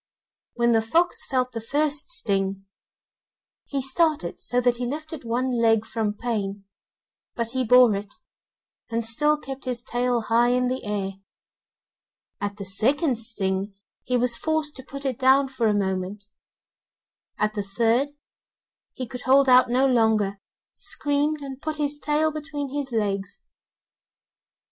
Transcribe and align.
When 0.55 0.71
the 0.71 0.81
fox 0.81 1.23
felt 1.27 1.51
the 1.51 1.61
first 1.61 2.09
string, 2.09 2.65
he 3.65 3.83
started 3.83 4.41
so 4.41 4.59
that 4.59 4.77
he 4.77 4.85
lifted 4.87 5.23
one 5.23 5.51
leg, 5.61 5.85
from 5.85 6.15
pain, 6.15 6.65
but 7.35 7.51
he 7.51 7.63
bore 7.63 7.93
it, 7.93 8.11
and 8.89 9.05
still 9.05 9.37
kept 9.37 9.65
his 9.65 9.83
tail 9.83 10.21
high 10.21 10.47
in 10.53 10.69
the 10.69 10.83
air; 10.85 11.11
at 12.41 12.57
the 12.57 12.65
second 12.65 13.19
sting, 13.19 13.75
he 14.03 14.17
was 14.17 14.35
forced 14.35 14.75
to 14.77 14.83
put 14.83 15.05
it 15.05 15.19
down 15.19 15.47
for 15.47 15.67
a 15.67 15.71
moment; 15.71 16.25
at 17.37 17.53
the 17.53 17.61
third, 17.61 18.09
he 18.95 19.05
could 19.05 19.21
hold 19.21 19.47
out 19.47 19.69
no 19.69 19.85
longer, 19.85 20.39
screamed, 20.73 21.41
and 21.41 21.61
put 21.61 21.77
his 21.77 21.95
tail 21.95 22.31
between 22.31 22.69
his 22.73 22.91
legs. 22.91 23.37